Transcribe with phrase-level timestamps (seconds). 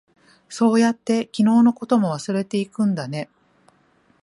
[0.49, 3.29] そうやって、昨日のことも忘れていくんだね。